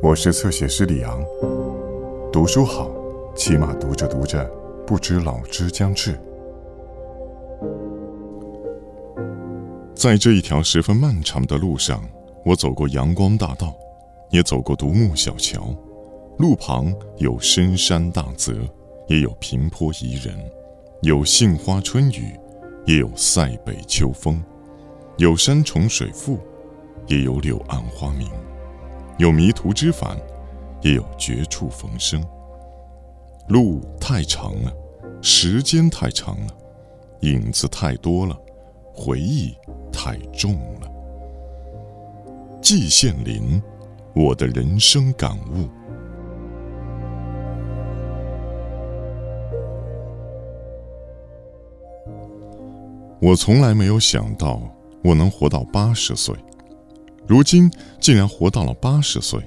[0.00, 1.24] 我是侧写师李昂。
[2.32, 2.88] 读书好，
[3.34, 4.48] 起码读着读着，
[4.86, 6.16] 不知老之将至。
[9.96, 12.00] 在这一条十分漫长的路上，
[12.44, 13.74] 我走过阳光大道，
[14.30, 15.74] 也走过独木小桥。
[16.38, 18.54] 路旁有深山大泽，
[19.08, 20.36] 也有平坡宜人；
[21.02, 22.38] 有杏花春雨，
[22.86, 24.40] 也有塞北秋风；
[25.16, 26.38] 有山重水复，
[27.08, 28.28] 也有柳暗花明；
[29.18, 30.16] 有迷途知返，
[30.80, 32.24] 也有绝处逢生。
[33.48, 34.72] 路太长了，
[35.20, 36.56] 时间太长了，
[37.22, 38.38] 影子太多了，
[38.94, 39.56] 回忆
[39.92, 40.88] 太重了。
[42.62, 43.60] 季羡林，
[44.14, 45.68] 我的人生感悟。
[53.20, 54.62] 我从来没有想到
[55.02, 56.36] 我能活到八十岁，
[57.28, 59.38] 如今竟然活到了八十岁，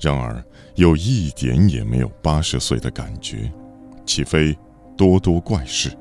[0.00, 0.42] 然而
[0.76, 3.52] 又一点也没有八十岁的感觉，
[4.06, 4.56] 岂非
[4.96, 5.94] 多多怪事？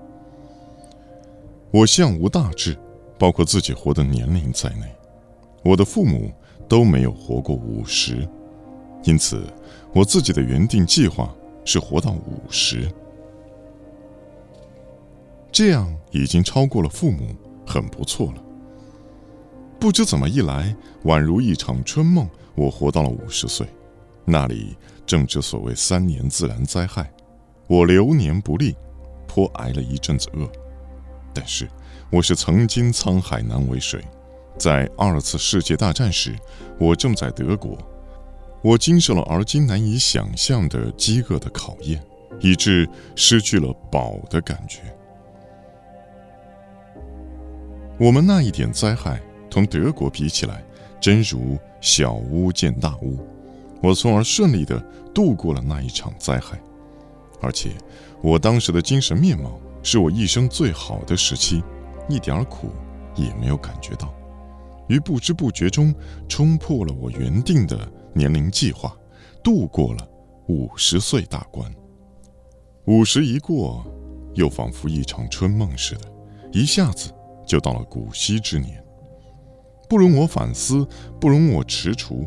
[1.69, 2.77] 我相无大志，
[3.19, 4.85] 包括自己活的年龄在内，
[5.65, 6.31] 我的父母
[6.69, 8.25] 都没有活过五十，
[9.03, 9.43] 因此
[9.93, 12.89] 我自己的原定计划是活到五十。
[15.51, 17.35] 这样已经超过了父母，
[17.67, 18.41] 很不错了。
[19.81, 23.65] 不知怎么一来，宛如一场春梦，我活到了五十岁。
[24.23, 27.11] 那里正值所谓三年自然灾害，
[27.65, 28.75] 我流年不利，
[29.27, 30.47] 颇挨了一阵子饿。
[31.33, 31.67] 但是
[32.11, 34.05] 我是曾经沧海难为水，
[34.55, 36.35] 在二次世界大战时，
[36.77, 37.75] 我正在德国，
[38.61, 41.99] 我经受了而今难以想象的饥饿的考验，
[42.39, 44.81] 以致失去了饱的感觉。
[47.99, 49.19] 我们那一点灾害，
[49.51, 50.63] 同德国比起来，
[51.01, 53.19] 真如小巫见大巫。
[53.83, 54.79] 我从而顺利地
[55.13, 56.57] 度过了那一场灾害，
[57.41, 57.71] 而且
[58.21, 61.61] 我当时的精神面貌是我一生最好的时期，
[62.07, 62.69] 一点苦
[63.15, 64.13] 也没有感觉到，
[64.87, 65.93] 于不知不觉中
[66.29, 67.77] 冲破了我原定的
[68.13, 68.95] 年龄计划，
[69.43, 70.07] 度过了
[70.47, 71.69] 五十岁大关。
[72.85, 73.85] 五十一过，
[74.35, 76.09] 又仿佛一场春梦似的，
[76.53, 77.11] 一下子。
[77.43, 78.81] 就到了古稀之年，
[79.91, 80.87] 不容我反思，
[81.19, 82.25] 不容我踟蹰，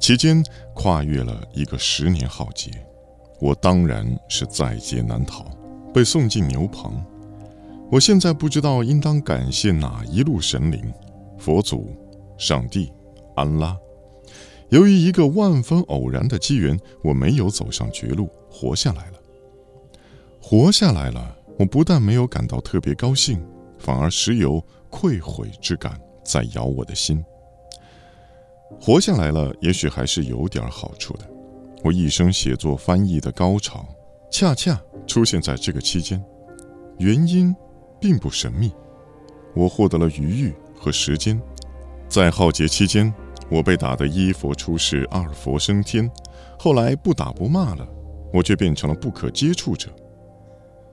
[0.00, 0.42] 其间
[0.74, 2.72] 跨越了一个十年浩劫，
[3.40, 5.44] 我当然是在劫难逃，
[5.94, 7.00] 被送进牛棚。
[7.88, 10.92] 我现在不知道应当感谢哪一路神灵，
[11.38, 11.94] 佛祖、
[12.36, 12.92] 上帝、
[13.36, 13.78] 安拉。
[14.70, 19.18] 由于一个万分偶然的机缘，我没有走上绝路，活下来了。
[20.42, 23.40] 活下来了，我不但没有感到特别高兴。
[23.78, 24.60] 反而时有
[24.90, 25.96] 愧悔之感
[26.28, 27.24] 在咬我的心。
[28.78, 31.24] 活下来了，也许还是有点好处的。
[31.82, 33.88] 我一生写作翻译的高潮，
[34.30, 36.22] 恰恰出现在这个期间。
[36.98, 37.54] 原因
[37.98, 38.70] 并不神秘，
[39.54, 41.40] 我获得了余裕和时间。
[42.08, 43.12] 在浩劫期间，
[43.50, 46.10] 我被打得一佛出世，二佛升天。
[46.58, 47.88] 后来不打不骂了，
[48.34, 49.88] 我却变成了不可接触者。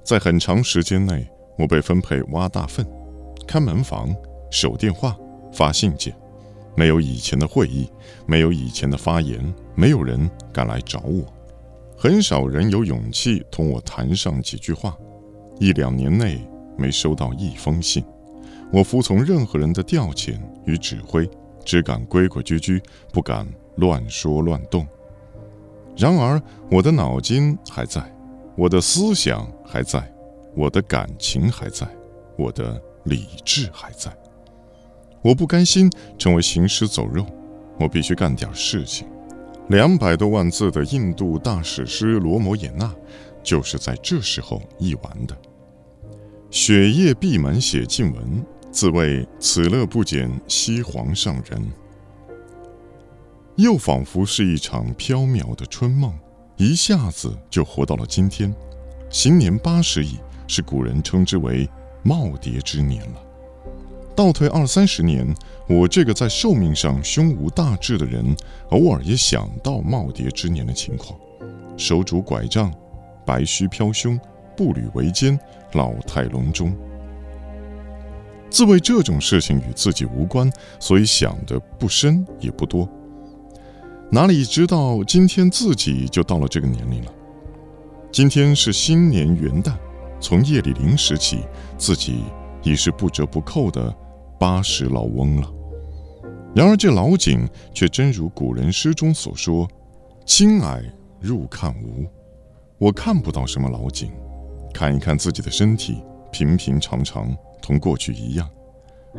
[0.01, 1.27] 在很长时间内。
[1.57, 2.85] 我被分配挖大粪、
[3.47, 4.13] 看门房、
[4.51, 5.15] 守电话、
[5.55, 6.13] 发信件，
[6.75, 7.89] 没有以前的会议，
[8.27, 9.41] 没有以前的发言，
[9.73, 11.23] 没有人敢来找我，
[11.97, 14.97] 很少人有勇气同我谈上几句话。
[15.57, 16.45] 一两年内
[16.77, 18.03] 没收到一封信，
[18.69, 21.29] 我服从任何人的调遣与指挥，
[21.63, 22.83] 只敢规规矩矩，
[23.13, 24.85] 不敢乱说乱动。
[25.95, 28.03] 然而，我的脑筋还在，
[28.57, 30.11] 我的思想还在。
[30.57, 31.85] 我的感情还在，
[32.37, 34.09] 我的理智还在。
[35.25, 37.25] 我不甘心成为行尸走肉，
[37.79, 39.07] 我必须干点事情。
[39.69, 42.85] 两百多万字的印度大史诗《罗摩衍那》，
[43.41, 45.35] 就是在这时候译完的。
[46.51, 51.59] 雪夜闭门写静文，自谓此乐不减西皇上人。
[53.55, 56.13] 又仿佛是一场飘渺的春梦，
[56.55, 58.53] 一下子就活到了今天，
[59.09, 60.19] 行年八十矣。
[60.47, 61.67] 是古人称之为
[62.03, 63.24] 耄耋之年了。
[64.15, 65.27] 倒退二三十年，
[65.67, 68.25] 我这个在寿命上胸无大志的人，
[68.69, 71.19] 偶尔也想到耄耋之年的情况：
[71.75, 72.73] 手拄拐杖，
[73.25, 74.17] 白须飘胸，
[74.55, 75.37] 步履维艰，
[75.73, 76.73] 老态龙钟。
[78.49, 82.87] 自谓这种事情与自己无关，所以想的不深也不多。
[84.09, 87.11] 哪里知道今天自己就到了这个年龄了？
[88.13, 89.73] 今天是新年元旦。
[90.21, 91.39] 从夜里零时起，
[91.77, 92.23] 自己
[92.63, 93.93] 已是不折不扣的
[94.39, 95.51] 八十老翁了。
[96.55, 99.67] 然而这老井却真如古人诗中所说
[100.25, 100.83] ：“青霭
[101.19, 102.05] 入看无，
[102.77, 104.11] 我看不到什么老井，
[104.73, 106.01] 看一看自己的身体，
[106.31, 108.47] 平平常常，同过去一样；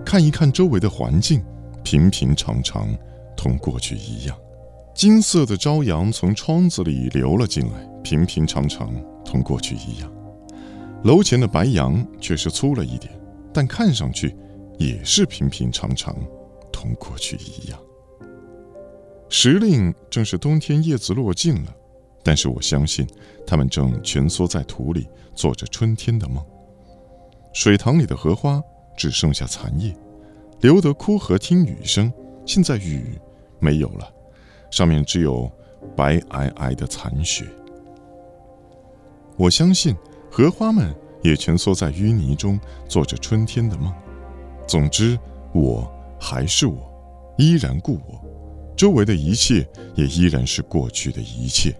[0.04, 1.44] 看一看周围的环境，
[1.84, 2.88] 平平常常，
[3.36, 4.36] 同过去一样。
[4.94, 8.90] 金色的朝阳从窗子里流了进来，平平常常，
[9.26, 10.10] 同过去一样。
[11.04, 13.12] 楼前的白杨却是粗了一点，
[13.52, 14.34] 但看上去
[14.78, 16.16] 也是平平常常，
[16.72, 17.78] 同过去一样。
[19.28, 21.74] 时令正是冬天，叶子落尽了，
[22.22, 23.06] 但是我相信，
[23.46, 26.44] 它们正蜷缩在土里，做着春天的梦。
[27.52, 28.62] 水塘里的荷花
[28.96, 29.96] 只剩下残叶，
[30.60, 32.12] 留得枯荷听雨声。
[32.44, 33.18] 现在雨
[33.58, 34.12] 没有了。
[34.70, 35.50] 上面只有
[35.96, 37.46] 白皑皑的残雪。
[39.36, 39.96] 我相信
[40.30, 42.58] 荷花们也蜷缩在淤泥中，
[42.88, 43.92] 做着春天的梦。
[44.66, 45.18] 总之，
[45.52, 46.76] 我还是我，
[47.38, 48.20] 依然故我，
[48.76, 51.74] 周围的一切也依然是过去的一切。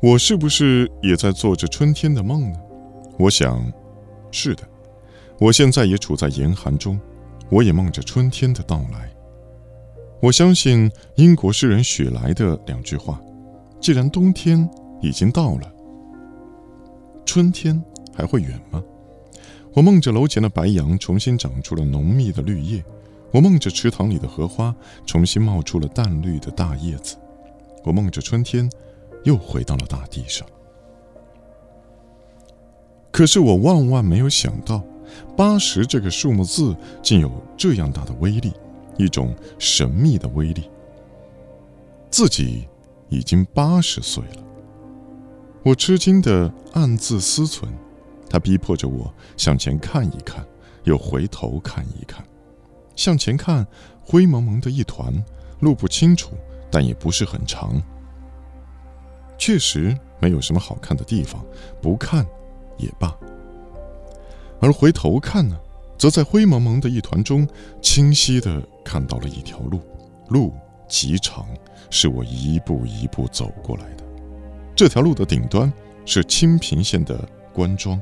[0.00, 2.58] 我是不是也在做着春天的梦呢？
[3.18, 3.72] 我想，
[4.30, 4.62] 是的。
[5.38, 7.00] 我现在也处在严寒中，
[7.50, 9.10] 我也梦着春天的到来。
[10.20, 13.20] 我相信英国诗人雪莱的两句话
[13.80, 14.68] ：“既然冬天
[15.00, 15.72] 已经到了，
[17.24, 17.82] 春天
[18.14, 18.82] 还会远吗？”
[19.76, 22.82] 我梦着楼前的白杨重新长出了浓密的绿叶，
[23.30, 24.74] 我梦着池塘里的荷花
[25.04, 27.14] 重新冒出了淡绿的大叶子，
[27.84, 28.70] 我梦着春天
[29.24, 30.48] 又回到了大地上。
[33.10, 34.82] 可是我万万没有想到，
[35.36, 38.54] 八十这个数目字竟有这样大的威力。
[38.96, 40.70] 一种神秘的威力。
[42.10, 42.66] 自己
[43.10, 44.42] 已经八十岁了，
[45.62, 47.66] 我吃惊的暗自思忖，
[48.28, 50.44] 他逼迫着我向前看一看，
[50.84, 52.24] 又回头看一看。
[52.94, 53.66] 向前看，
[54.02, 55.12] 灰蒙蒙的一团，
[55.60, 56.32] 路不清楚，
[56.70, 57.80] 但也不是很长。
[59.38, 61.44] 确实没有什么好看的地方，
[61.80, 62.26] 不看
[62.78, 63.14] 也罢。
[64.60, 65.58] 而回头看呢？
[65.98, 67.48] 则在灰蒙蒙的一团中，
[67.80, 69.80] 清晰地看到了一条路，
[70.28, 70.52] 路
[70.86, 71.48] 极长，
[71.88, 74.04] 是我一步一步走过来的。
[74.74, 75.72] 这条路的顶端
[76.04, 77.98] 是清平县的官庄。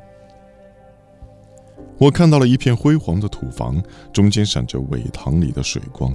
[2.05, 6.15] 我看到了一片辉煌的土房，中间闪着苇塘里的水光，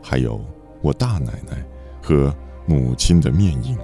[0.00, 0.40] 还有
[0.80, 1.66] 我大奶奶
[2.00, 2.32] 和
[2.64, 3.76] 母亲的面影。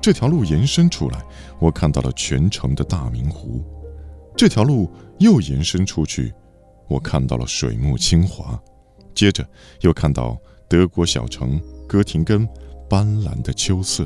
[0.00, 1.24] 这条路延伸出来，
[1.60, 3.62] 我看到了全城的大明湖。
[4.36, 4.90] 这条路
[5.20, 6.34] 又延伸出去。
[6.88, 8.60] 我看到了水木清华，
[9.14, 9.46] 接着
[9.82, 10.36] 又看到
[10.68, 12.44] 德国小城哥廷根
[12.90, 14.04] 斑斓的秋色，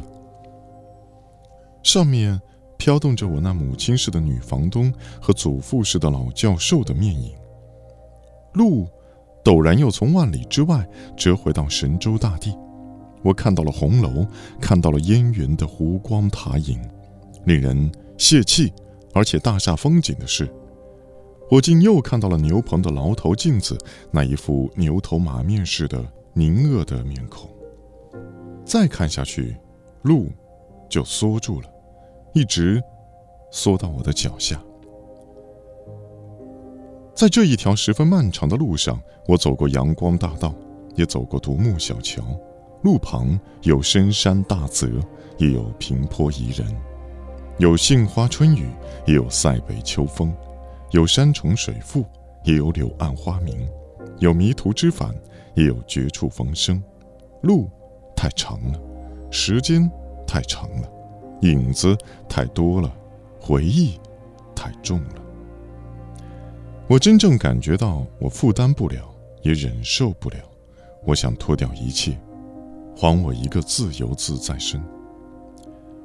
[1.83, 2.39] 上面
[2.81, 4.91] 飘动着我那母亲似的女房东
[5.21, 7.31] 和祖父似的老教授的面影。
[8.55, 8.89] 路
[9.45, 12.57] 陡然又从万里之外折回到神州大地，
[13.23, 14.27] 我看到了红楼，
[14.63, 16.81] 看到了烟云的湖光塔影，
[17.45, 18.73] 令人泄气，
[19.13, 20.51] 而且大煞风景的是。
[21.51, 23.77] 我竟又看到了牛棚的牢头镜子，
[24.11, 26.03] 那一副牛头马面似的
[26.33, 27.51] 凝恶的面孔。
[28.65, 29.55] 再看下去，
[30.03, 30.31] 路
[30.89, 31.69] 就缩住了，
[32.33, 32.83] 一直
[33.51, 34.61] 缩到我的脚下。
[37.15, 40.55] 在这一条十分漫长的路上，我走过阳光大道，
[40.95, 42.23] 也走过独木小桥。
[42.83, 44.89] 路旁有深山大泽，
[45.37, 46.67] 也有平坡宜人，
[47.59, 48.71] 有杏花春雨，
[49.07, 50.35] 也有塞北秋风。
[50.93, 52.05] 有山重水复，
[52.43, 53.55] 也有柳暗花明；
[54.19, 55.15] 有迷途知返，
[55.55, 56.83] 也有绝处逢生。
[57.43, 57.69] 路
[58.17, 58.81] 太长了，
[59.31, 59.89] 时间
[60.27, 60.91] 太长了，
[61.43, 61.97] 影子
[62.29, 62.93] 太多了，
[63.41, 63.99] 回忆
[64.55, 65.15] 太重了。
[66.87, 69.09] 我真正感觉到，我负担不了，
[69.43, 70.37] 也忍受不了。
[71.05, 72.19] 我想脱掉一切，
[72.97, 74.83] 还我一个自由自在身。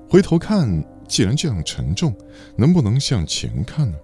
[0.09, 2.15] 回头看，既然这样沉重，
[2.55, 3.97] 能不能向前看呢？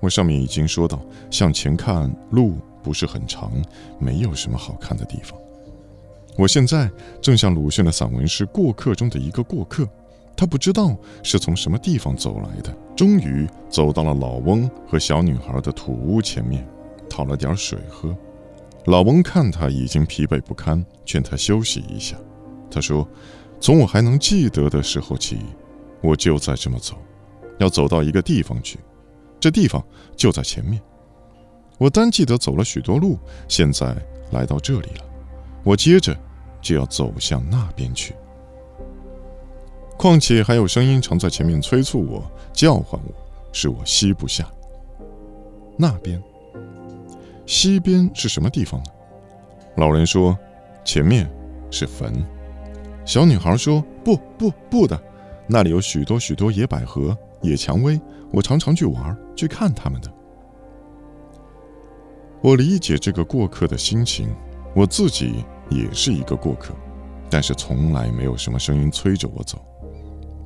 [0.00, 3.52] 我上面已经说到，向前看，路不是很长，
[3.98, 5.38] 没有什么好看的地方。
[6.36, 6.90] 我现在
[7.20, 9.86] 正像鲁迅的散文诗《过客》中的一个过客，
[10.36, 16.66] 他不知道是从什么地方走来的，终于走到了老翁和小女孩的土屋前面，
[17.08, 18.16] 讨了点水喝。
[18.86, 22.16] 老翁看他已经疲惫不堪，劝他休息一下。
[22.70, 23.06] 他说
[23.60, 25.40] ：“从我还能记得的时候起，
[26.02, 26.94] 我就在这么走，
[27.58, 28.78] 要走到一个地方去。”
[29.38, 29.84] 这地方
[30.16, 30.80] 就在前面，
[31.78, 33.18] 我单记得走了许多路，
[33.48, 33.94] 现在
[34.32, 35.04] 来到这里了，
[35.64, 36.16] 我接着
[36.62, 38.14] 就要走向那边去。
[40.00, 43.12] 况且还有声音常在前面催促我、叫唤我，
[43.52, 44.50] 使我吸不下。
[45.76, 46.18] 那边，
[47.44, 48.86] 西边是什么地方呢？
[49.76, 50.38] 老人说，
[50.86, 51.30] 前面
[51.70, 52.10] 是坟。
[53.04, 54.98] 小女孩说：“不不不的，
[55.46, 58.00] 那里有许多许多野百合、野蔷薇，
[58.32, 60.10] 我常常去玩，去看它们的。”
[62.40, 64.34] 我理解这个过客的心情，
[64.74, 66.74] 我自己也是一个过客，
[67.28, 69.62] 但是从来没有什么声音催着我走，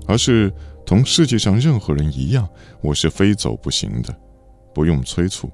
[0.07, 0.53] 而是
[0.85, 2.49] 同世界上任何人一样，
[2.81, 4.15] 我是非走不行的，
[4.75, 5.51] 不用催促，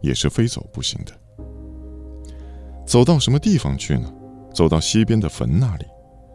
[0.00, 1.12] 也是非走不行的。
[2.86, 4.12] 走到什么地方去呢？
[4.52, 5.86] 走到西边的坟那里，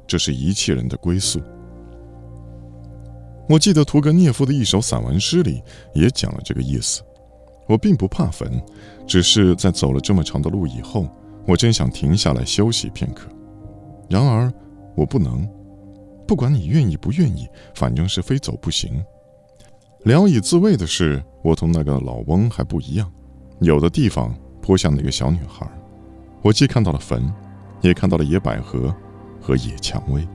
[0.07, 1.41] 这是一切人的归宿。
[3.47, 5.61] 我记得屠格涅夫的一首散文诗里
[5.93, 7.01] 也讲了这个意思。
[7.67, 8.49] 我并不怕坟，
[9.05, 11.07] 只是在走了这么长的路以后，
[11.45, 13.27] 我真想停下来休息片刻。
[14.09, 14.51] 然而，
[14.95, 15.47] 我不能。
[16.27, 19.03] 不管你愿意不愿意，反正是非走不行。
[20.03, 23.12] 聊以自慰的是，我同那个老翁还不一样。
[23.60, 25.67] 有的地方颇像那个小女孩。
[26.41, 27.32] 我既看到了坟，
[27.82, 28.96] 也看到了野百合
[29.41, 30.27] 和野蔷薇。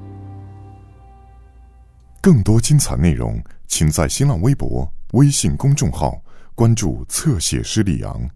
[2.21, 6.21] 更多精彩内容，请在新浪微博、微信公众号
[6.55, 8.29] 关注“侧写师李昂”。